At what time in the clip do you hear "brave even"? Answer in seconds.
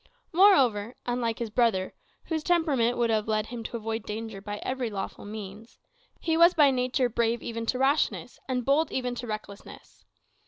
7.07-7.67